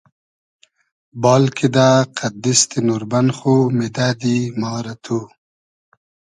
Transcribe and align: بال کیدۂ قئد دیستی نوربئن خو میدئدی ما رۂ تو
بال 1.21 1.43
کیدۂ 1.57 1.87
قئد 2.17 2.33
دیستی 2.43 2.79
نوربئن 2.87 3.27
خو 3.37 3.53
میدئدی 3.77 4.37
ما 4.59 4.73
رۂ 4.85 4.93
تو 5.03 5.19